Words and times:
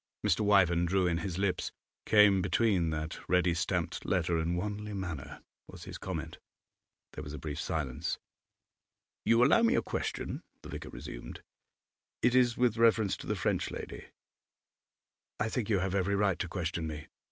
Mr. 0.25 0.39
Wyvern 0.39 0.85
drew 0.85 1.05
in 1.05 1.19
his 1.19 1.37
lips. 1.37 1.71
'Came 2.07 2.41
between 2.41 2.89
that 2.89 3.19
ready 3.29 3.53
stamped 3.53 4.03
letter 4.03 4.35
and 4.39 4.57
Wanley 4.57 4.93
Manor,' 4.95 5.43
was 5.67 5.83
his 5.83 5.99
comment. 5.99 6.39
There 7.13 7.23
was 7.23 7.33
a 7.33 7.37
brief 7.37 7.61
silence. 7.61 8.17
'You 9.25 9.43
allow 9.45 9.61
me 9.61 9.75
a 9.75 9.83
question?' 9.83 10.41
the 10.63 10.69
vicar 10.69 10.89
resumed. 10.89 11.43
'It 12.23 12.33
is 12.33 12.57
with 12.57 12.77
reference 12.77 13.15
to 13.17 13.27
the 13.27 13.35
French 13.35 13.69
lady.' 13.69 14.07
'I 15.39 15.49
think 15.49 15.69
you 15.69 15.77
have 15.77 15.93
every 15.93 16.15
right 16.15 16.39
to 16.39 16.47
question 16.47 16.87
me. 16.87 17.05